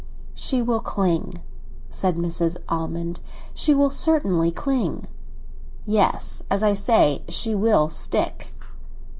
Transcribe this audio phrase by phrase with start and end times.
[0.33, 1.35] "She will cling,"
[1.91, 2.57] said Mrs.
[2.67, 3.19] Almond;
[3.53, 5.05] "she will certainly cling."
[5.85, 8.51] "Yes; as I say, she will stick."